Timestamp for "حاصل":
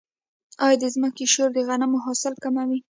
2.05-2.33